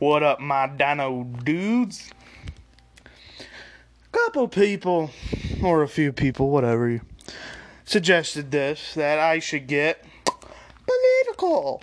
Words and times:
What 0.00 0.24
up, 0.24 0.40
my 0.40 0.66
dino 0.66 1.22
dudes? 1.22 2.10
A 3.38 4.08
Couple 4.10 4.48
people, 4.48 5.10
or 5.62 5.84
a 5.84 5.88
few 5.88 6.12
people, 6.12 6.50
whatever, 6.50 7.00
suggested 7.84 8.50
this 8.50 8.94
that 8.94 9.20
I 9.20 9.38
should 9.38 9.68
get 9.68 10.04
political. 10.84 11.80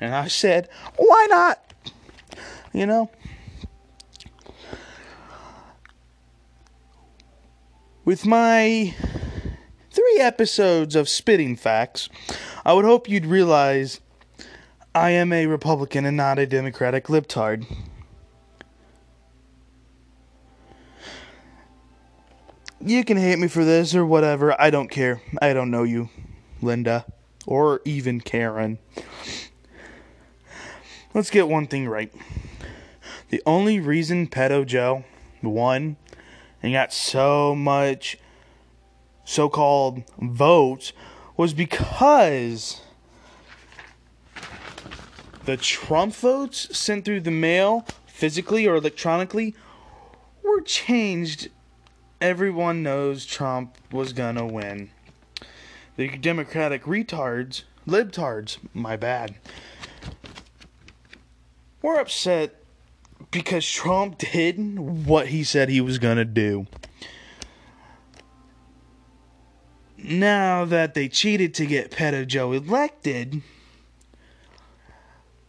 And 0.00 0.12
I 0.12 0.26
said, 0.26 0.68
why 0.96 1.26
not? 1.30 1.72
You 2.72 2.86
know? 2.86 3.10
With 8.04 8.26
my 8.26 8.94
three 9.92 10.18
episodes 10.18 10.96
of 10.96 11.08
Spitting 11.08 11.54
Facts, 11.54 12.08
I 12.64 12.72
would 12.72 12.84
hope 12.84 13.08
you'd 13.08 13.26
realize 13.26 14.00
I 14.98 15.10
am 15.10 15.32
a 15.32 15.46
Republican 15.46 16.04
and 16.04 16.16
not 16.16 16.40
a 16.40 16.46
Democratic 16.46 17.04
libtard. 17.04 17.64
You 22.80 23.04
can 23.04 23.16
hate 23.16 23.38
me 23.38 23.46
for 23.46 23.64
this 23.64 23.94
or 23.94 24.04
whatever. 24.04 24.60
I 24.60 24.70
don't 24.70 24.90
care. 24.90 25.22
I 25.40 25.52
don't 25.52 25.70
know 25.70 25.84
you, 25.84 26.08
Linda, 26.60 27.06
or 27.46 27.80
even 27.84 28.20
Karen. 28.20 28.80
Let's 31.14 31.30
get 31.30 31.46
one 31.46 31.68
thing 31.68 31.86
right. 31.86 32.12
The 33.30 33.40
only 33.46 33.78
reason 33.78 34.26
Pedo 34.26 34.66
Joe 34.66 35.04
won 35.44 35.96
and 36.60 36.72
got 36.72 36.92
so 36.92 37.54
much 37.54 38.18
so 39.24 39.48
called 39.48 40.02
votes 40.18 40.92
was 41.36 41.54
because 41.54 42.80
the 45.48 45.56
Trump 45.56 46.14
votes 46.14 46.76
sent 46.76 47.06
through 47.06 47.22
the 47.22 47.30
mail, 47.30 47.86
physically 48.04 48.66
or 48.66 48.76
electronically, 48.76 49.54
were 50.42 50.60
changed. 50.60 51.48
Everyone 52.20 52.82
knows 52.82 53.24
Trump 53.24 53.74
was 53.90 54.12
gonna 54.12 54.44
win. 54.44 54.90
The 55.96 56.08
Democratic 56.18 56.82
retards, 56.82 57.62
libtards, 57.86 58.58
my 58.74 58.94
bad, 58.96 59.36
were 61.80 61.98
upset 61.98 62.62
because 63.30 63.66
Trump 63.66 64.18
did 64.32 64.78
what 64.78 65.28
he 65.28 65.44
said 65.44 65.70
he 65.70 65.80
was 65.80 65.98
gonna 65.98 66.26
do. 66.26 66.66
Now 69.96 70.66
that 70.66 70.92
they 70.92 71.08
cheated 71.08 71.54
to 71.54 71.64
get 71.64 71.90
Pedo 71.90 72.26
Joe 72.26 72.52
elected, 72.52 73.40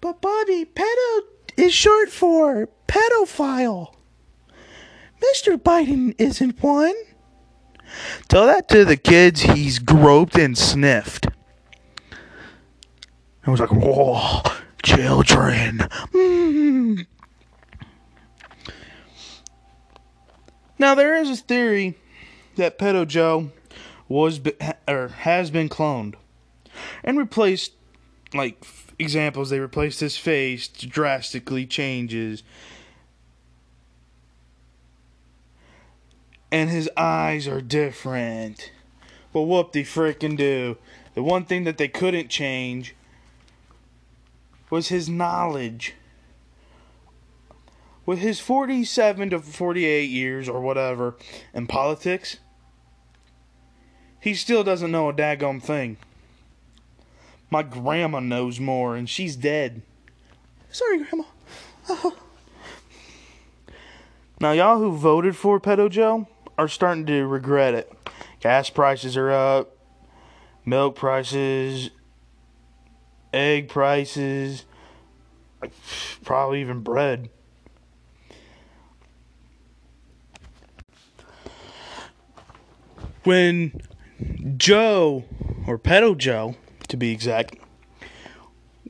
but 0.01 0.21
Bobby, 0.21 0.65
pedo 0.65 1.21
is 1.57 1.73
short 1.73 2.09
for 2.09 2.69
pedophile. 2.87 3.93
Mr. 5.21 5.57
Biden 5.57 6.15
isn't 6.17 6.61
one. 6.63 6.95
Tell 8.27 8.45
that 8.45 8.69
to 8.69 8.85
the 8.85 8.97
kids 8.97 9.41
he's 9.41 9.79
groped 9.79 10.37
and 10.37 10.57
sniffed. 10.57 11.27
I 13.45 13.51
was 13.51 13.59
like, 13.59 13.71
whoa, 13.71 14.41
children. 14.83 15.79
Mm. 16.13 17.05
Now, 20.77 20.95
there 20.95 21.15
is 21.15 21.29
a 21.29 21.35
theory 21.35 21.95
that 22.55 22.77
Pedo 22.77 23.05
Joe 23.05 23.51
was 24.07 24.39
or 24.87 25.09
has 25.09 25.51
been 25.51 25.67
cloned 25.67 26.15
and 27.03 27.17
replaced 27.17 27.73
like 28.33 28.63
examples 28.97 29.49
they 29.49 29.59
replaced 29.59 29.99
his 30.01 30.17
face 30.17 30.67
drastically 30.67 31.65
changes 31.65 32.43
and 36.51 36.69
his 36.69 36.89
eyes 36.97 37.47
are 37.47 37.61
different. 37.61 38.71
But 39.31 39.43
whoop 39.43 39.71
they 39.71 39.83
freaking 39.83 40.37
do. 40.37 40.77
The 41.13 41.23
one 41.23 41.45
thing 41.45 41.63
that 41.65 41.77
they 41.77 41.87
couldn't 41.87 42.29
change 42.29 42.95
was 44.69 44.87
his 44.87 45.09
knowledge. 45.09 45.93
With 48.05 48.19
his 48.19 48.39
47 48.39 49.29
to 49.31 49.39
48 49.39 50.09
years 50.09 50.49
or 50.49 50.61
whatever 50.61 51.15
in 51.53 51.67
politics 51.67 52.37
he 54.21 54.33
still 54.33 54.63
doesn't 54.63 54.91
know 54.91 55.09
a 55.09 55.13
daggum 55.13 55.61
thing 55.61 55.97
my 57.49 57.63
grandma 57.63 58.19
knows 58.19 58.59
more, 58.59 58.95
and 58.95 59.09
she's 59.09 59.35
dead. 59.35 59.81
Sorry, 60.71 61.03
Grandma. 61.03 61.23
Oh. 61.89 62.15
Now, 64.39 64.51
y'all 64.51 64.77
who 64.77 64.91
voted 64.91 65.35
for 65.35 65.59
Pedo 65.59 65.89
Joe 65.89 66.27
are 66.57 66.67
starting 66.67 67.05
to 67.07 67.25
regret 67.25 67.73
it. 67.73 67.91
Gas 68.39 68.69
prices 68.69 69.17
are 69.17 69.31
up, 69.31 69.75
milk 70.65 70.95
prices, 70.95 71.89
egg 73.33 73.67
prices, 73.67 74.65
probably 76.23 76.61
even 76.61 76.81
bread. 76.81 77.29
When 83.23 83.81
Joe, 84.55 85.25
or 85.67 85.77
Pedo 85.77 86.17
Joe, 86.17 86.55
to 86.89 86.97
be 86.97 87.11
exact, 87.11 87.55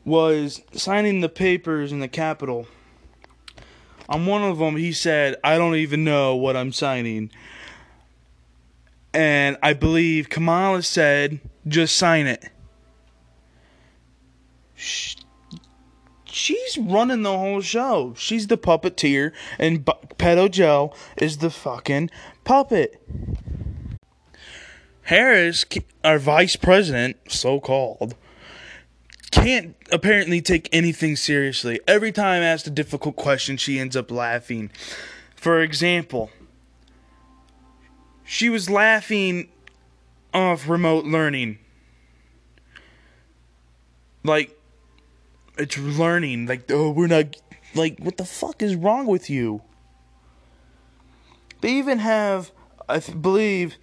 was 0.04 0.62
signing 0.74 1.22
the 1.22 1.30
papers 1.30 1.92
in 1.92 2.00
the 2.00 2.08
Capitol. 2.08 2.68
On 4.08 4.26
one 4.26 4.44
of 4.44 4.58
them, 4.58 4.76
he 4.76 4.92
said, 4.92 5.36
I 5.44 5.58
don't 5.58 5.76
even 5.76 6.04
know 6.04 6.36
what 6.36 6.58
I'm 6.58 6.72
signing. 6.72 7.32
And 9.14 9.58
I 9.62 9.74
believe 9.74 10.30
Kamala 10.30 10.82
said, 10.82 11.40
just 11.68 11.96
sign 11.96 12.26
it. 12.26 12.46
She's 14.76 15.18
running 16.78 17.24
the 17.24 17.38
whole 17.38 17.62
show. 17.62 18.14
She's 18.18 18.48
the 18.48 18.58
puppeteer, 18.58 19.32
and 19.58 19.86
Pedo 19.86 20.50
Joe 20.50 20.94
is 21.18 21.40
the 21.40 21.50
fucking 21.50 22.10
puppet. 22.44 23.02
Harris, 25.10 25.66
our 26.04 26.20
vice 26.20 26.56
president, 26.56 27.18
so 27.28 27.60
called, 27.60 28.14
can't 29.32 29.76
apparently 29.92 30.40
take 30.40 30.70
anything 30.72 31.16
seriously. 31.16 31.80
Every 31.88 32.12
time 32.12 32.44
asked 32.44 32.68
a 32.68 32.70
difficult 32.70 33.16
question, 33.16 33.58
she 33.58 33.80
ends 33.80 33.96
up 33.96 34.12
laughing. 34.12 34.70
For 35.36 35.64
example, 35.64 36.30
she 38.24 38.50
was 38.50 38.70
laughing 38.70 39.50
off 40.32 40.70
remote 40.70 41.06
learning. 41.06 41.58
Like, 44.24 44.56
it's 45.58 45.76
learning. 45.76 46.46
Like, 46.46 46.70
oh, 46.70 46.92
we're 46.92 47.08
not. 47.08 47.36
Like, 47.74 47.98
what 47.98 48.18
the 48.18 48.26
fuck 48.26 48.62
is 48.62 48.76
wrong 48.76 49.08
with 49.08 49.28
you? 49.28 49.64
They 51.62 51.72
even 51.72 51.98
have, 51.98 52.52
I 52.88 53.00
believe, 53.00 53.76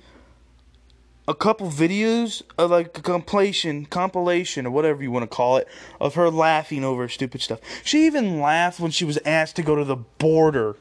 a 1.29 1.35
couple 1.35 1.69
videos 1.69 2.43
of 2.57 2.71
like 2.71 2.97
a 2.99 3.03
compilation, 3.03 3.87
compilation 3.87 4.67
or 4.67 4.71
whatever 4.71 5.03
you 5.03 5.11
want 5.11 5.23
to 5.25 5.35
call 5.35 5.57
it, 5.57 5.67
of 6.01 6.15
her 6.15 6.31
laughing 6.31 6.85
over 6.85 7.09
stupid 7.09 7.41
stuff. 7.41 7.61
She 7.85 8.07
even 8.07 8.41
laughed 8.41 8.79
when 8.79 8.91
she 8.91 9.05
was 9.05 9.19
asked 9.25 9.57
to 9.57 9.63
go 9.63 9.75
to 9.75 9.85
the 9.85 9.97
border, 9.97 10.77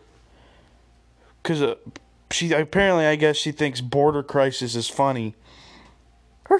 because 1.41 1.61
uh, 1.61 1.75
she 2.31 2.51
apparently 2.51 3.05
I 3.05 3.16
guess 3.16 3.38
she 3.38 3.51
thinks 3.51 3.81
border 3.81 4.23
crisis 4.23 4.75
is 4.75 4.88
funny. 4.88 5.35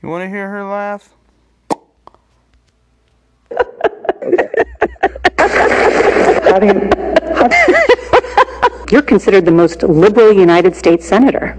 You 0.00 0.08
want 0.08 0.22
to 0.22 0.28
hear 0.28 0.48
her 0.48 0.64
laugh? 0.64 1.12
How 6.48 6.58
do 6.58 6.66
you, 6.66 6.90
how 7.34 7.48
You're 8.90 9.02
considered 9.02 9.44
the 9.44 9.50
most 9.50 9.82
liberal 9.82 10.32
United 10.32 10.74
States 10.74 11.06
senator. 11.06 11.58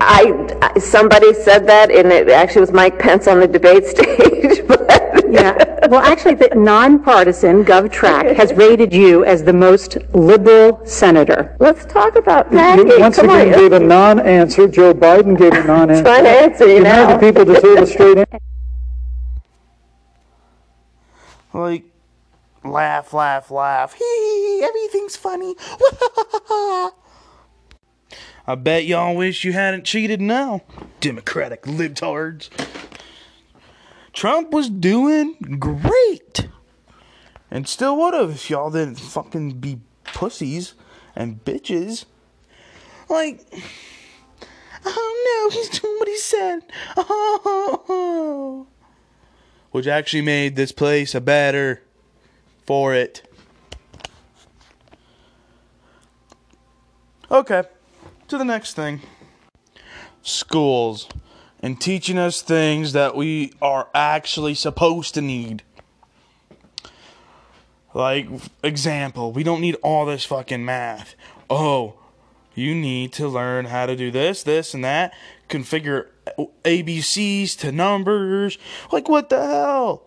I, 0.00 0.72
somebody 0.78 1.32
said 1.34 1.66
that, 1.66 1.90
and 1.90 2.12
it 2.12 2.28
actually 2.28 2.62
was 2.62 2.72
Mike 2.72 2.98
Pence 2.98 3.26
on 3.28 3.40
the 3.40 3.48
debate 3.48 3.86
stage. 3.86 4.60
But 4.70 5.32
yeah, 5.32 5.86
well, 5.88 6.00
actually, 6.00 6.34
the 6.34 6.48
nonpartisan 6.56 7.64
GovTrack 7.64 8.34
has 8.36 8.52
rated 8.64 8.92
you 8.92 9.24
as 9.24 9.42
the 9.44 9.52
most 9.52 9.96
liberal 10.12 10.84
senator. 10.86 11.56
Let's 11.60 11.84
talk 11.84 12.16
about 12.16 12.50
that. 12.50 12.78
You 12.78 12.98
once 12.98 13.16
Come 13.16 13.26
again 13.30 13.52
on. 13.54 13.58
gave 13.60 13.72
a 13.72 13.78
non-answer. 13.80 14.68
Joe 14.68 14.92
Biden 14.94 15.38
gave 15.38 15.52
a 15.52 15.64
non-answer. 15.64 16.02
Trying 16.02 16.24
to 16.24 16.30
answer 16.30 16.66
you 16.68 16.78
the 16.78 16.84
now. 16.84 17.04
American 17.04 17.32
people 17.32 17.54
deserve 17.54 17.78
a 17.78 17.86
straight 17.86 18.18
answer. 18.32 18.38
Like, 21.52 21.84
laugh, 22.64 23.12
laugh, 23.12 23.50
laugh. 23.50 23.94
Hee, 23.94 24.62
everything's 24.62 25.16
funny. 25.16 25.54
I 28.46 28.54
bet 28.56 28.86
y'all 28.86 29.14
wish 29.14 29.44
you 29.44 29.52
hadn't 29.52 29.84
cheated 29.84 30.20
now, 30.20 30.62
Democratic 31.00 31.62
libtards. 31.62 32.48
Trump 34.12 34.50
was 34.50 34.68
doing 34.68 35.34
great. 35.58 36.48
And 37.50 37.68
still 37.68 37.96
would 37.96 38.14
have 38.14 38.30
if 38.30 38.50
y'all 38.50 38.70
didn't 38.70 39.00
fucking 39.00 39.60
be 39.60 39.80
pussies 40.04 40.74
and 41.16 41.44
bitches. 41.44 42.04
Like, 43.08 43.44
oh 44.84 45.50
no, 45.50 45.56
he's 45.56 45.68
doing 45.80 45.98
what 45.98 46.08
he 46.08 46.16
said. 46.16 46.60
Oh, 46.96 48.66
which 49.70 49.86
actually 49.86 50.22
made 50.22 50.56
this 50.56 50.72
place 50.72 51.14
a 51.14 51.20
better 51.20 51.82
for 52.70 52.94
it. 52.94 53.28
Okay, 57.28 57.64
to 58.28 58.38
the 58.38 58.44
next 58.44 58.74
thing. 58.74 59.00
Schools 60.22 61.08
and 61.58 61.80
teaching 61.80 62.16
us 62.16 62.42
things 62.42 62.92
that 62.92 63.16
we 63.16 63.52
are 63.60 63.88
actually 63.92 64.54
supposed 64.54 65.14
to 65.14 65.20
need. 65.20 65.64
Like, 67.92 68.28
example, 68.62 69.32
we 69.32 69.42
don't 69.42 69.60
need 69.60 69.74
all 69.82 70.06
this 70.06 70.24
fucking 70.24 70.64
math. 70.64 71.16
Oh, 71.50 71.98
you 72.54 72.76
need 72.76 73.12
to 73.14 73.26
learn 73.26 73.64
how 73.64 73.86
to 73.86 73.96
do 73.96 74.12
this, 74.12 74.44
this, 74.44 74.74
and 74.74 74.84
that. 74.84 75.12
Configure 75.48 76.06
ABCs 76.64 77.58
to 77.58 77.72
numbers. 77.72 78.58
Like, 78.92 79.08
what 79.08 79.28
the 79.28 79.44
hell? 79.44 80.04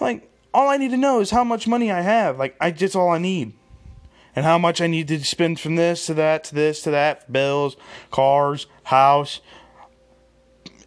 Like, 0.00 0.24
all 0.58 0.68
I 0.68 0.76
need 0.76 0.90
to 0.90 0.96
know 0.96 1.20
is 1.20 1.30
how 1.30 1.44
much 1.44 1.68
money 1.68 1.92
I 1.92 2.00
have. 2.00 2.36
Like, 2.36 2.56
I 2.60 2.72
just 2.72 2.96
all 2.96 3.10
I 3.10 3.18
need. 3.18 3.52
And 4.34 4.44
how 4.44 4.58
much 4.58 4.80
I 4.80 4.88
need 4.88 5.06
to 5.06 5.24
spend 5.24 5.60
from 5.60 5.76
this 5.76 6.06
to 6.06 6.14
that 6.14 6.42
to 6.44 6.54
this 6.54 6.82
to 6.82 6.90
that. 6.90 7.32
Bills, 7.32 7.76
cars, 8.10 8.66
house, 8.82 9.40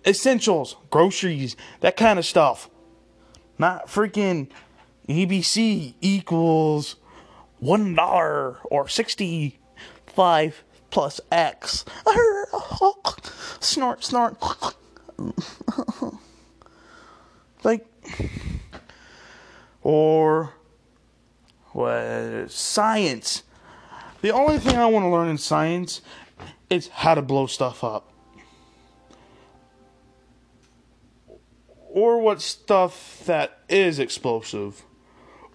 essentials, 0.06 0.76
groceries, 0.90 1.56
that 1.80 1.96
kind 1.96 2.20
of 2.20 2.26
stuff. 2.26 2.70
Not 3.58 3.88
freaking 3.88 4.50
EBC 5.08 5.94
equals 6.02 6.98
one 7.60 7.96
dollar 7.96 8.58
or 8.66 8.90
sixty 8.90 9.58
five 10.06 10.66
plus 10.90 11.22
X. 11.32 11.86
snort, 13.62 14.04
snort. 14.04 14.36
like, 17.64 17.86
or 19.84 20.54
what? 21.72 22.52
Science. 22.52 23.44
The 24.22 24.32
only 24.32 24.60
thing 24.60 24.78
I 24.78 24.86
want 24.86 25.04
to 25.04 25.10
learn 25.10 25.30
in 25.30 25.38
science 25.38 26.02
is 26.70 26.88
how 26.90 27.16
to 27.16 27.22
blow 27.22 27.48
stuff 27.48 27.84
up. 27.84 28.12
Or 31.94 32.22
what 32.22 32.42
stuff 32.42 33.24
that 33.26 33.60
is 33.68 34.00
explosive 34.00 34.84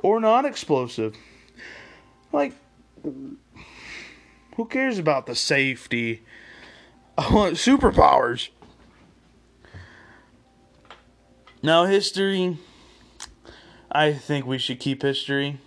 or 0.02 0.20
non 0.20 0.44
explosive. 0.44 1.16
Like, 2.32 2.52
who 3.02 4.64
cares 4.68 4.98
about 4.98 5.26
the 5.26 5.34
safety? 5.34 6.22
I 7.18 7.32
want 7.32 7.54
superpowers. 7.54 8.50
Now, 11.62 11.86
history. 11.86 12.58
I 13.96 14.12
think 14.12 14.44
we 14.44 14.58
should 14.58 14.78
keep 14.78 15.00
history. 15.00 15.58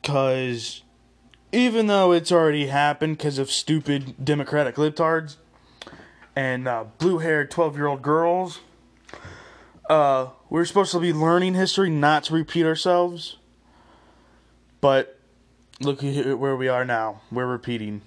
Because 0.00 0.82
even 1.52 1.86
though 1.86 2.12
it's 2.12 2.32
already 2.32 2.68
happened 2.68 3.18
because 3.18 3.36
of 3.38 3.50
stupid 3.50 4.24
Democratic 4.24 4.76
libtards 4.76 5.36
and 6.34 6.66
uh, 6.66 6.84
blue 6.96 7.18
haired 7.18 7.50
12 7.50 7.76
year 7.76 7.86
old 7.88 8.00
girls, 8.00 8.60
uh, 9.90 10.28
we're 10.48 10.64
supposed 10.64 10.92
to 10.92 10.98
be 10.98 11.12
learning 11.12 11.52
history, 11.52 11.90
not 11.90 12.24
to 12.24 12.34
repeat 12.34 12.64
ourselves. 12.64 13.36
But 14.80 15.20
look 15.80 16.02
at 16.02 16.38
where 16.38 16.56
we 16.56 16.68
are 16.68 16.86
now. 16.86 17.20
We're 17.30 17.46
repeating. 17.46 18.00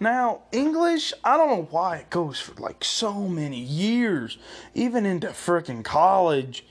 Now, 0.00 0.42
English, 0.52 1.12
I 1.22 1.36
don't 1.36 1.48
know 1.48 1.68
why 1.70 1.98
it 1.98 2.10
goes 2.10 2.40
for 2.40 2.60
like 2.60 2.84
so 2.84 3.28
many 3.28 3.60
years, 3.60 4.38
even 4.74 5.06
into 5.06 5.28
freaking 5.28 5.84
college. 5.84 6.64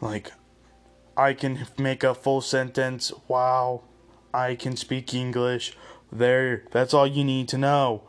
Like, 0.00 0.32
I 1.16 1.32
can 1.32 1.66
make 1.78 2.04
a 2.04 2.14
full 2.14 2.42
sentence. 2.42 3.12
Wow, 3.26 3.82
I 4.34 4.54
can 4.54 4.76
speak 4.76 5.14
English. 5.14 5.76
There, 6.12 6.64
that's 6.70 6.92
all 6.92 7.06
you 7.06 7.24
need 7.24 7.48
to 7.48 7.58
know. 7.58 8.02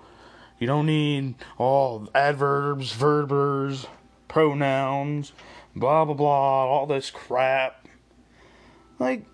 You 0.59 0.67
don't 0.67 0.87
need 0.87 1.35
all 1.57 2.09
adverbs, 2.13 2.91
verbs, 2.91 3.87
pronouns, 4.27 5.31
blah 5.75 6.03
blah 6.03 6.13
blah, 6.13 6.65
all 6.65 6.85
this 6.85 7.09
crap. 7.11 7.87
Like, 8.99 9.25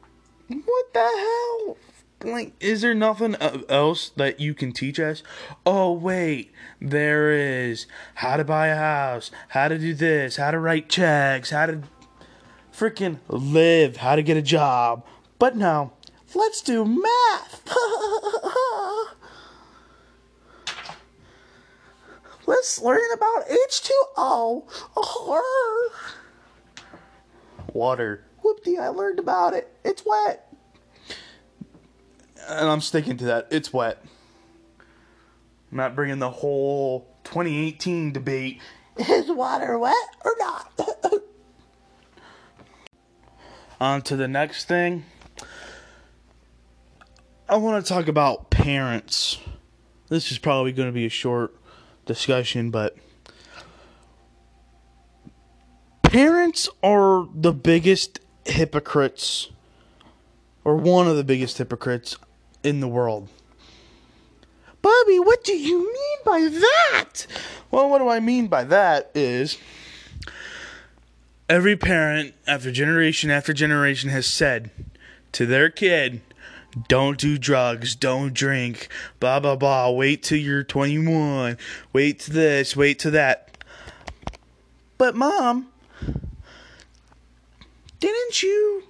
what 0.48 0.94
the 0.94 1.00
hell? 1.00 1.78
Like, 2.24 2.54
is 2.60 2.82
there 2.82 2.94
nothing 2.94 3.36
else 3.68 4.10
that 4.16 4.40
you 4.40 4.54
can 4.54 4.72
teach 4.72 5.00
us? 5.00 5.24
Oh, 5.66 5.92
wait, 5.92 6.52
there 6.80 7.32
is. 7.32 7.86
How 8.16 8.38
to 8.38 8.46
buy 8.46 8.68
a 8.68 8.78
house, 8.78 9.30
how 9.50 9.68
to 9.68 9.78
do 9.78 9.94
this, 9.94 10.38
how 10.38 10.52
to 10.52 10.60
write 10.60 10.88
checks, 10.90 11.50
how 11.50 11.66
to 11.66 11.84
freaking 12.72 13.20
live, 13.28 13.98
how 13.98 14.16
to 14.16 14.24
get 14.24 14.38
a 14.38 14.42
job. 14.42 15.06
But 15.38 15.58
no, 15.58 15.92
let's 16.34 16.62
do 16.62 16.86
math. 16.86 17.62
let's 22.46 22.82
learn 22.82 23.12
about 23.14 23.48
H2O. 23.50 24.64
Water. 27.74 28.24
Whoopty, 28.44 28.80
I 28.80 28.88
learned 28.90 29.20
about 29.20 29.54
it. 29.54 29.76
It's 29.84 30.04
wet. 30.06 30.53
And 32.48 32.70
I'm 32.70 32.82
sticking 32.82 33.18
to 33.18 33.26
that. 33.26 33.48
It's 33.52 33.72
wet. 33.72 34.04
I'm 35.72 35.78
not 35.78 35.96
bringing 35.96 36.20
the 36.20 36.30
whole 36.30 37.08
2018 37.24 38.12
debate. 38.12 38.60
Is 38.98 39.32
water 39.32 39.80
wet 39.80 39.96
or 40.24 40.36
not? 40.38 40.80
On 43.80 44.02
to 44.04 44.16
the 44.16 44.28
next 44.28 44.66
thing. 44.68 45.06
I 47.50 47.58
want 47.58 47.84
to 47.84 47.92
talk 47.92 48.08
about 48.08 48.50
parents. 48.50 49.40
This 50.10 50.32
is 50.32 50.38
probably 50.38 50.72
going 50.72 50.88
to 50.88 50.94
be 50.94 51.06
a 51.06 51.10
short 51.10 51.56
discussion, 52.06 52.70
but 52.70 52.96
parents 56.04 56.70
are 56.84 57.28
the 57.34 57.52
biggest 57.52 58.20
hypocrites, 58.46 59.50
or 60.64 60.76
one 60.76 61.08
of 61.08 61.18
the 61.18 61.24
biggest 61.24 61.58
hypocrites 61.58 62.18
in 62.64 62.80
the 62.80 62.88
world. 62.88 63.30
Bobby, 64.82 65.20
what 65.20 65.44
do 65.44 65.54
you 65.54 65.80
mean 65.80 66.18
by 66.26 66.60
that? 66.92 67.26
Well, 67.72 67.90
what 67.90 68.00
do 68.00 68.10
I 68.10 68.20
mean 68.20 68.48
by 68.48 68.66
that 68.66 69.12
is 69.16 69.58
every 71.50 71.76
parent, 71.76 72.34
after 72.46 72.72
generation 72.72 73.30
after 73.30 73.54
generation, 73.54 74.10
has 74.10 74.26
said 74.26 74.72
to 75.32 75.46
their 75.46 75.70
kid, 75.70 76.22
don't 76.88 77.18
do 77.18 77.38
drugs, 77.38 77.96
don't 77.96 78.34
drink, 78.34 78.90
blah 79.20 79.40
blah 79.40 79.56
blah. 79.56 79.90
Wait 79.92 80.24
till 80.24 80.40
you're 80.40 80.64
21. 80.64 81.58
Wait 81.94 82.20
to 82.20 82.32
this, 82.32 82.76
wait 82.76 83.00
to 83.00 83.12
that. 83.12 83.58
But 84.98 85.16
mom, 85.16 85.70
didn't 88.00 88.44
you 88.44 88.84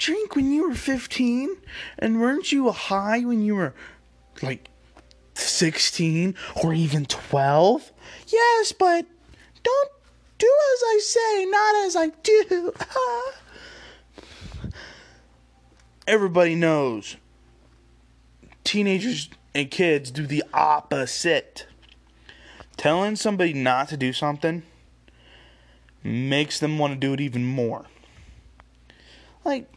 drink 0.00 0.34
when 0.34 0.50
you 0.50 0.68
were 0.68 0.74
15 0.74 1.56
and 1.98 2.20
weren't 2.20 2.50
you 2.50 2.70
high 2.70 3.20
when 3.20 3.42
you 3.42 3.54
were 3.54 3.74
like 4.42 4.68
16 5.34 6.34
or 6.62 6.72
even 6.72 7.04
12? 7.04 7.92
Yes, 8.26 8.72
but 8.72 9.04
don't 9.62 9.90
do 10.38 10.52
as 10.74 10.82
I 10.82 10.98
say, 11.02 11.44
not 11.44 11.86
as 11.86 11.96
I 11.96 12.08
do. 12.22 12.72
everybody 16.06 16.56
knows 16.56 17.16
teenagers 18.64 19.30
and 19.54 19.70
kids 19.70 20.10
do 20.10 20.26
the 20.26 20.42
opposite. 20.52 21.66
Telling 22.76 23.14
somebody 23.14 23.52
not 23.52 23.90
to 23.90 23.96
do 23.96 24.12
something 24.12 24.62
makes 26.02 26.58
them 26.58 26.78
want 26.78 26.94
to 26.94 26.98
do 26.98 27.12
it 27.12 27.20
even 27.20 27.44
more. 27.44 27.84
Like, 29.44 29.70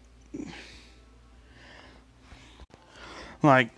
like, 3.42 3.70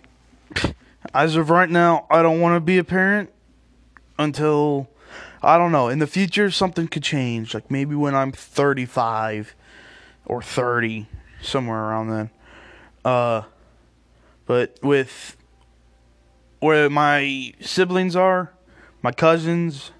as 1.14 1.36
of 1.36 1.50
right 1.50 1.68
now, 1.68 2.06
I 2.10 2.22
don't 2.22 2.40
want 2.40 2.56
to 2.56 2.60
be 2.60 2.78
a 2.78 2.84
parent 2.84 3.30
until 4.18 4.88
I 5.42 5.58
don't 5.58 5.72
know. 5.72 5.88
In 5.88 5.98
the 5.98 6.06
future, 6.06 6.50
something 6.50 6.88
could 6.88 7.02
change. 7.02 7.54
Like 7.54 7.70
maybe 7.70 7.94
when 7.94 8.14
I'm 8.14 8.32
35 8.32 9.54
or 10.24 10.42
30, 10.42 11.06
somewhere 11.40 11.78
around 11.78 12.10
then. 12.10 12.30
Uh, 13.04 13.42
but 14.46 14.78
with 14.82 15.36
where 16.60 16.90
my 16.90 17.52
siblings 17.60 18.16
are, 18.16 18.52
my 19.02 19.12
cousins, 19.12 19.92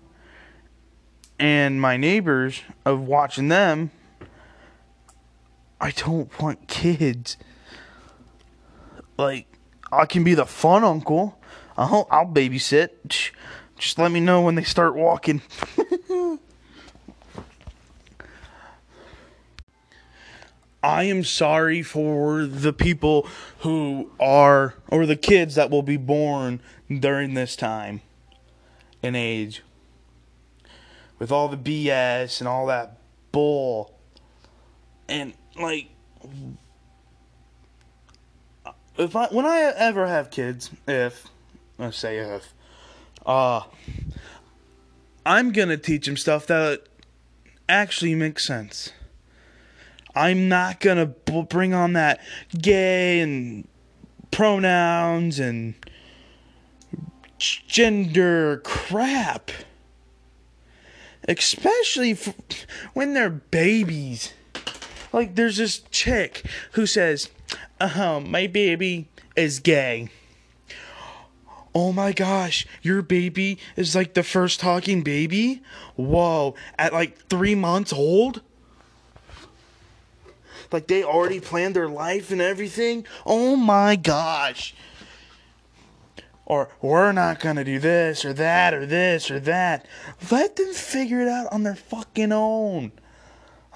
and 1.39 1.81
my 1.81 1.97
neighbors, 1.97 2.63
of 2.85 3.01
watching 3.03 3.49
them, 3.49 3.91
I 5.81 5.91
don't 5.91 6.31
want 6.41 6.69
kids. 6.69 7.37
Like, 9.19 9.47
I 9.93 10.07
can 10.07 10.25
be 10.25 10.35
the 10.35 10.47
fun 10.47 10.85
uncle. 10.85 11.39
I'll, 11.77 12.07
I'll 12.11 12.27
babysit. 12.27 13.31
Just 13.79 13.99
let 13.99 14.11
me 14.11 14.21
know 14.21 14.41
when 14.41 14.55
they 14.55 14.63
start 14.63 14.95
walking. 14.95 15.43
I 20.83 21.05
am 21.05 21.25
sorry 21.25 21.83
for 21.83 22.47
the 22.47 22.73
people 22.73 23.27
who 23.61 24.11
are, 24.21 24.75
or 24.89 25.05
the 25.05 25.17
kids 25.17 25.57
that 25.57 25.69
will 25.71 25.83
be 25.83 25.97
born 25.97 26.61
during 26.89 27.35
this 27.35 27.57
time 27.57 28.03
and 29.03 29.17
age. 29.17 29.63
With 31.19 31.33
all 31.33 31.49
the 31.49 31.57
BS 31.57 32.41
and 32.41 32.47
all 32.47 32.67
that 32.67 32.99
bull. 33.33 33.99
And, 35.09 35.35
like, 35.59 35.89
if 38.99 39.15
I, 39.15 39.27
when 39.29 39.47
I 39.47 39.73
ever 39.77 40.07
have 40.07 40.31
kids, 40.31 40.71
if, 40.87 41.27
let's 41.79 41.99
say 41.99 42.19
if, 42.19 42.53
uh, 43.25 43.63
I'm 45.25 45.53
gonna 45.53 45.77
teach 45.77 46.07
them 46.07 46.17
stuff 46.17 46.47
that 46.47 46.85
actually 47.69 48.15
makes 48.15 48.47
sense. 48.47 48.93
I'm 50.15 50.49
not 50.49 50.81
gonna 50.81 51.07
b- 51.07 51.47
bring 51.49 51.75
on 51.75 51.93
that 51.95 52.21
gay 52.57 53.21
and 53.21 53.67
pronouns 54.31 55.39
and 55.39 55.75
gender 57.39 58.63
crap. 58.65 59.51
Especially 61.29 62.13
f- 62.13 62.35
when 62.95 63.15
they're 63.15 63.29
babies. 63.29 64.33
Like, 65.17 65.35
there's 65.35 65.57
this 65.57 65.79
chick 65.91 66.45
who 66.73 66.85
says, 66.85 67.31
uh, 67.81 67.89
huh, 67.89 68.21
my 68.21 68.47
baby 68.47 69.09
is 69.35 69.61
gay. 69.61 70.11
Oh 71.75 71.91
my 71.91 72.13
gosh, 72.13 72.67
your 72.83 73.01
baby 73.01 73.59
is 73.77 73.95
like 73.95 74.13
the 74.13 74.23
first 74.23 74.61
talking 74.61 75.01
baby? 75.01 75.63
Whoa, 75.95 76.55
at 76.79 76.93
like 76.93 77.17
three 77.31 77.55
months 77.55 77.95
old? 77.95 78.43
Like 80.71 80.87
they 80.87 81.03
already 81.03 81.41
planned 81.41 81.77
their 81.77 81.89
life 81.89 82.31
and 82.31 82.43
everything? 82.43 83.07
Oh 83.25 83.57
my 83.57 83.97
gosh. 83.97 84.75
Or 86.45 86.69
we're 86.83 87.13
not 87.13 87.41
gonna 87.41 87.65
do 87.65 87.79
this 87.79 88.23
or 88.23 88.35
that 88.35 88.75
or 88.75 88.85
this 88.85 89.31
or 89.31 89.41
that. 89.41 89.87
Let 90.31 90.57
them 90.57 90.75
figure 90.75 91.23
it 91.23 91.29
out 91.29 91.51
on 91.55 91.63
their 91.63 91.75
fucking 91.75 92.33
own. 92.33 92.93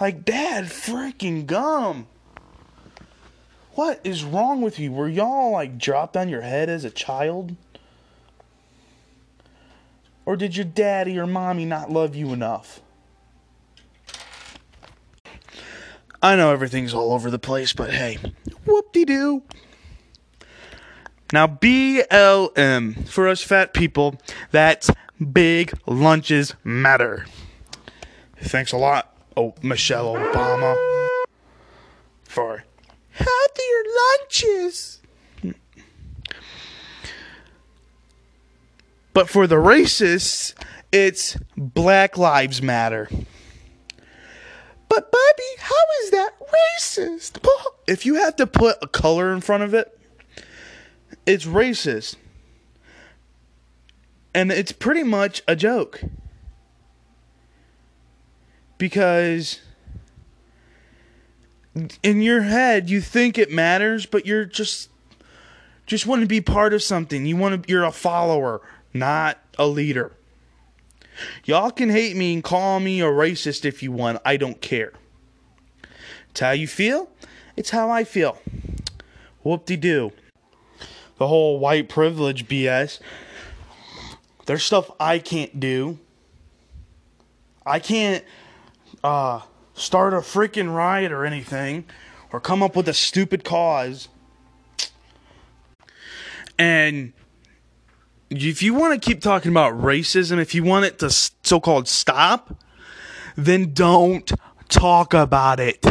Like, 0.00 0.24
dad, 0.24 0.64
freaking 0.64 1.46
gum. 1.46 2.06
What 3.72 4.00
is 4.02 4.24
wrong 4.24 4.62
with 4.62 4.78
you? 4.78 4.92
Were 4.92 5.08
y'all 5.08 5.52
like 5.52 5.78
dropped 5.78 6.16
on 6.16 6.28
your 6.28 6.40
head 6.40 6.68
as 6.68 6.84
a 6.84 6.90
child? 6.90 7.54
Or 10.24 10.36
did 10.36 10.56
your 10.56 10.64
daddy 10.64 11.18
or 11.18 11.26
mommy 11.26 11.64
not 11.64 11.90
love 11.90 12.14
you 12.14 12.32
enough? 12.32 12.80
I 16.22 16.36
know 16.36 16.52
everything's 16.52 16.92
all 16.92 17.12
over 17.12 17.30
the 17.30 17.38
place, 17.38 17.72
but 17.72 17.90
hey, 17.92 18.18
whoop 18.66 18.92
de 18.92 19.04
doo. 19.04 19.42
Now, 21.32 21.46
BLM, 21.46 23.08
for 23.08 23.28
us 23.28 23.42
fat 23.42 23.72
people, 23.72 24.16
that's 24.50 24.90
big 25.32 25.72
lunches 25.86 26.54
matter. 26.64 27.26
Thanks 28.36 28.72
a 28.72 28.76
lot, 28.76 29.16
oh, 29.36 29.54
Michelle 29.62 30.14
Obama, 30.14 30.76
for 32.24 32.64
healthier 33.10 33.82
lunches. 34.20 35.00
But 39.12 39.28
for 39.28 39.46
the 39.46 39.56
racists, 39.56 40.54
it's 40.92 41.36
Black 41.56 42.16
Lives 42.16 42.62
Matter. 42.62 43.08
But 44.88 45.12
Bobby, 45.12 45.42
how 45.58 45.74
is 46.02 46.10
that 46.10 46.32
racist? 46.40 47.46
If 47.86 48.06
you 48.06 48.14
have 48.14 48.36
to 48.36 48.46
put 48.46 48.76
a 48.82 48.86
color 48.86 49.32
in 49.32 49.40
front 49.40 49.64
of 49.64 49.74
it, 49.74 49.98
it's 51.26 51.44
racist. 51.44 52.14
And 54.32 54.52
it's 54.52 54.70
pretty 54.70 55.02
much 55.02 55.42
a 55.48 55.56
joke. 55.56 56.00
Because 58.80 59.60
in 62.02 62.22
your 62.22 62.40
head 62.40 62.88
you 62.88 63.02
think 63.02 63.36
it 63.36 63.50
matters, 63.50 64.06
but 64.06 64.24
you're 64.24 64.46
just 64.46 64.88
just 65.86 66.06
want 66.06 66.22
to 66.22 66.26
be 66.26 66.40
part 66.40 66.72
of 66.72 66.82
something. 66.82 67.26
You 67.26 67.36
want 67.36 67.62
to 67.62 67.70
you're 67.70 67.84
a 67.84 67.92
follower, 67.92 68.62
not 68.94 69.38
a 69.58 69.66
leader. 69.66 70.12
Y'all 71.44 71.70
can 71.70 71.90
hate 71.90 72.16
me 72.16 72.32
and 72.32 72.42
call 72.42 72.80
me 72.80 73.02
a 73.02 73.04
racist 73.04 73.66
if 73.66 73.82
you 73.82 73.92
want. 73.92 74.18
I 74.24 74.38
don't 74.38 74.62
care. 74.62 74.94
It's 76.30 76.40
how 76.40 76.52
you 76.52 76.66
feel. 76.66 77.10
It's 77.58 77.68
how 77.68 77.90
I 77.90 78.04
feel. 78.04 78.38
Whoop 79.42 79.66
de 79.66 79.76
doo. 79.76 80.12
The 81.18 81.28
whole 81.28 81.58
white 81.58 81.90
privilege 81.90 82.48
BS. 82.48 82.98
There's 84.46 84.62
stuff 84.62 84.90
I 84.98 85.18
can't 85.18 85.60
do. 85.60 85.98
I 87.66 87.78
can't 87.78 88.24
uh, 89.02 89.40
start 89.74 90.14
a 90.14 90.18
freaking 90.18 90.74
riot 90.74 91.12
or 91.12 91.24
anything, 91.24 91.84
or 92.32 92.40
come 92.40 92.62
up 92.62 92.76
with 92.76 92.88
a 92.88 92.94
stupid 92.94 93.44
cause. 93.44 94.08
And 96.58 97.12
if 98.28 98.62
you 98.62 98.74
want 98.74 99.00
to 99.00 99.08
keep 99.08 99.20
talking 99.20 99.50
about 99.50 99.72
racism, 99.80 100.38
if 100.38 100.54
you 100.54 100.62
want 100.62 100.84
it 100.84 100.98
to 101.00 101.10
so 101.10 101.60
called 101.60 101.88
stop, 101.88 102.54
then 103.36 103.72
don't 103.72 104.30
talk 104.68 105.14
about 105.14 105.58
it. 105.58 105.84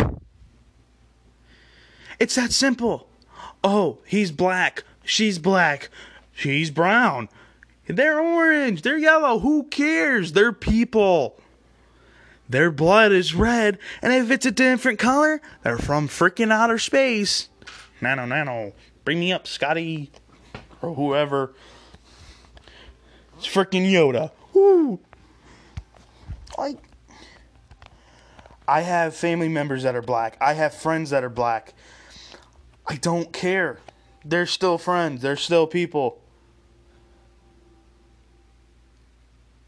It's 2.20 2.36
that 2.36 2.52
simple. 2.52 3.10
Oh, 3.64 4.00
he's 4.06 4.32
black. 4.32 4.84
She's 5.04 5.40
black. 5.40 5.90
She's 6.34 6.70
brown. 6.70 7.30
They're 7.88 8.20
orange. 8.20 8.84
They're 8.84 8.98
yellow. 8.98 9.40
Who 9.40 9.64
cares? 9.64 10.34
They're 10.34 10.54
people. 10.54 11.40
Their 12.50 12.72
blood 12.72 13.12
is 13.12 13.36
red, 13.36 13.78
and 14.02 14.12
if 14.12 14.32
it's 14.32 14.46
a 14.46 14.52
different 14.52 14.98
color, 14.98 15.40
they're 15.62 15.78
from 15.78 16.08
freaking 16.08 16.52
outer 16.52 16.80
space. 16.80 17.48
Nano, 18.02 18.26
nano. 18.26 18.74
Bring 19.06 19.20
me 19.20 19.32
up, 19.32 19.46
Scotty. 19.46 20.12
Or 20.82 20.96
whoever. 20.96 21.54
It's 23.38 23.48
freaking 23.48 23.90
Yoda. 23.92 24.32
Woo. 24.54 25.00
Like, 26.58 26.80
I 28.68 28.82
have 28.82 29.16
family 29.16 29.50
members 29.50 29.84
that 29.84 29.96
are 29.96 30.02
black. 30.02 30.36
I 30.42 30.54
have 30.54 30.74
friends 30.74 31.12
that 31.12 31.24
are 31.24 31.30
black. 31.30 31.74
I 32.88 32.96
don't 32.96 33.32
care. 33.32 33.80
They're 34.26 34.46
still 34.48 34.78
friends. 34.78 35.22
They're 35.22 35.38
still 35.38 35.68
people. 35.68 36.22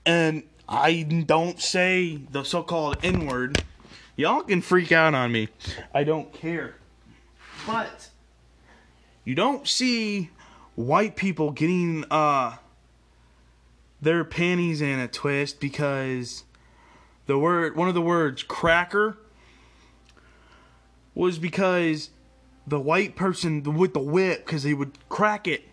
And 0.05 0.43
I 0.71 1.03
don't 1.03 1.59
say 1.59 2.15
the 2.31 2.43
so 2.43 2.63
called 2.63 2.97
N 3.03 3.25
word. 3.25 3.61
Y'all 4.15 4.41
can 4.41 4.61
freak 4.61 4.93
out 4.93 5.13
on 5.13 5.33
me. 5.33 5.49
I 5.93 6.05
don't 6.05 6.31
care. 6.31 6.75
But 7.67 8.09
you 9.25 9.35
don't 9.35 9.67
see 9.67 10.29
white 10.75 11.17
people 11.17 11.51
getting 11.51 12.05
uh 12.09 12.55
their 14.01 14.23
panties 14.23 14.81
in 14.81 14.97
a 14.97 15.09
twist 15.09 15.59
because 15.59 16.45
the 17.25 17.37
word 17.37 17.75
one 17.75 17.89
of 17.89 17.93
the 17.93 18.01
words 18.01 18.41
cracker 18.41 19.17
was 21.13 21.37
because 21.37 22.11
the 22.65 22.79
white 22.79 23.17
person 23.17 23.61
with 23.61 23.93
the 23.93 23.99
whip 23.99 24.45
because 24.45 24.63
they 24.63 24.73
would 24.73 24.97
crack 25.09 25.49
it 25.49 25.65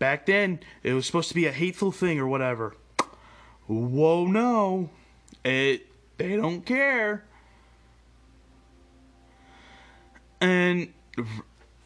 back 0.00 0.26
then 0.26 0.58
it 0.82 0.92
was 0.94 1.06
supposed 1.06 1.28
to 1.28 1.34
be 1.36 1.46
a 1.46 1.52
hateful 1.52 1.92
thing 1.92 2.18
or 2.18 2.26
whatever 2.26 2.74
whoa 3.68 4.26
no 4.26 4.90
it 5.44 5.86
they 6.18 6.34
don't 6.34 6.66
care 6.66 7.22
and 10.40 10.92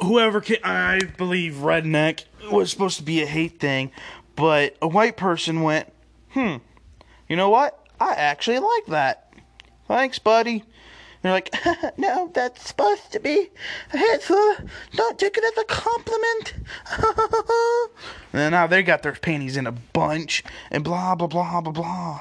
whoever 0.00 0.40
can, 0.40 0.58
I 0.62 1.00
believe 1.18 1.54
redneck 1.54 2.24
was 2.50 2.70
supposed 2.70 2.98
to 2.98 3.02
be 3.02 3.22
a 3.22 3.26
hate 3.26 3.58
thing, 3.58 3.90
but 4.36 4.76
a 4.80 4.88
white 4.88 5.16
person 5.16 5.62
went, 5.62 5.92
hmm, 6.30 6.56
you 7.28 7.36
know 7.36 7.50
what? 7.50 7.84
I 8.00 8.12
actually 8.12 8.58
like 8.58 8.86
that. 8.88 9.32
Thanks, 9.88 10.18
buddy. 10.18 10.64
They're 11.24 11.32
like, 11.32 11.54
no, 11.96 12.30
that's 12.34 12.68
supposed 12.68 13.10
to 13.12 13.18
be 13.18 13.48
a 13.94 13.96
hateful. 13.96 14.56
Don't 14.94 15.18
take 15.18 15.38
it 15.38 15.42
as 15.42 15.56
a 15.56 15.64
compliment. 15.64 16.54
and 18.34 18.52
now 18.52 18.66
they 18.66 18.82
got 18.82 19.02
their 19.02 19.12
panties 19.12 19.56
in 19.56 19.66
a 19.66 19.72
bunch 19.72 20.44
and 20.70 20.84
blah, 20.84 21.14
blah, 21.14 21.26
blah, 21.26 21.62
blah, 21.62 21.72
blah. 21.72 22.20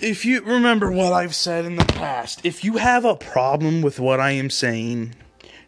If 0.00 0.24
you 0.24 0.40
remember 0.42 0.92
what 0.92 1.12
I've 1.12 1.34
said 1.34 1.64
in 1.64 1.74
the 1.74 1.84
past, 1.84 2.46
if 2.46 2.62
you 2.62 2.76
have 2.76 3.04
a 3.04 3.16
problem 3.16 3.82
with 3.82 3.98
what 3.98 4.20
I 4.20 4.30
am 4.30 4.50
saying, 4.50 5.16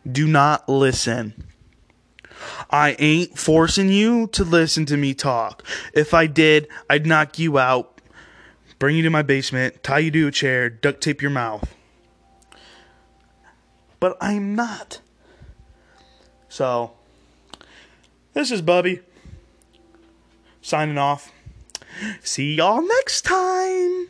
do 0.09 0.29
not 0.29 0.69
listen. 0.69 1.35
I 2.71 2.95
ain't 3.01 3.37
forcing 3.37 3.89
you 3.89 4.29
to 4.29 4.45
listen 4.45 4.87
to 4.87 4.97
me 4.97 5.13
talk. 5.13 5.67
If 5.93 6.15
I 6.15 6.29
did, 6.29 6.69
I'd 6.89 7.05
knock 7.05 7.37
you 7.37 7.59
out, 7.59 8.00
bring 8.81 8.97
you 8.97 9.03
to 9.05 9.11
my 9.11 9.23
basement, 9.23 9.85
tie 9.85 9.99
you 10.01 10.11
to 10.11 10.27
a 10.27 10.31
chair, 10.33 10.69
duct 10.69 11.01
tape 11.01 11.23
your 11.23 11.31
mouth. 11.31 11.77
But 14.01 14.17
I'm 14.21 14.57
not. 14.57 15.01
So, 16.49 16.93
this 18.33 18.51
is 18.51 18.63
Bubby. 18.63 19.03
Signing 20.63 20.99
off. 20.99 21.31
See 22.23 22.55
y'all 22.55 22.83
next 22.83 23.23
time. 23.23 24.09